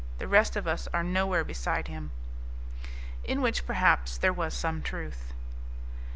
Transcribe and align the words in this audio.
The 0.17 0.27
rest 0.27 0.55
of 0.55 0.65
us 0.67 0.87
are 0.95 1.03
nowhere 1.03 1.43
beside 1.43 1.87
him." 1.87 2.09
In 3.23 3.39
which, 3.39 3.67
perhaps, 3.67 4.17
there 4.17 4.33
was 4.33 4.55
some 4.55 4.81
truth. 4.81 5.31